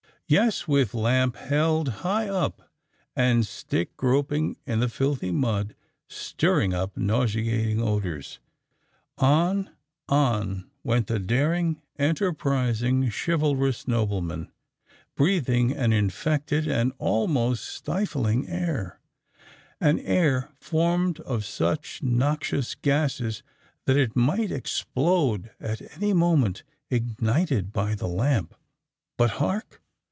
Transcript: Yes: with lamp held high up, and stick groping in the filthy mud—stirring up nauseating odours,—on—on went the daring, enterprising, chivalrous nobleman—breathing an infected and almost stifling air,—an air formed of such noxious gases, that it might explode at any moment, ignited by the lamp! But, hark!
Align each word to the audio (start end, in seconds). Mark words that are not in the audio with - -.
Yes: 0.27 0.65
with 0.65 0.93
lamp 0.93 1.35
held 1.35 1.89
high 2.07 2.29
up, 2.29 2.71
and 3.17 3.45
stick 3.45 3.97
groping 3.97 4.55
in 4.65 4.79
the 4.79 4.87
filthy 4.87 5.29
mud—stirring 5.29 6.73
up 6.73 6.95
nauseating 6.95 7.81
odours,—on—on 7.81 9.67
went 10.85 11.07
the 11.07 11.19
daring, 11.19 11.81
enterprising, 11.99 13.09
chivalrous 13.11 13.89
nobleman—breathing 13.89 15.73
an 15.73 15.91
infected 15.91 16.65
and 16.65 16.93
almost 16.97 17.65
stifling 17.67 18.47
air,—an 18.47 19.99
air 19.99 20.49
formed 20.61 21.19
of 21.19 21.43
such 21.43 22.01
noxious 22.01 22.73
gases, 22.75 23.43
that 23.83 23.97
it 23.97 24.15
might 24.15 24.49
explode 24.49 25.51
at 25.59 25.81
any 25.97 26.13
moment, 26.13 26.63
ignited 26.89 27.73
by 27.73 27.93
the 27.95 28.07
lamp! 28.07 28.55
But, 29.17 29.31
hark! 29.31 29.79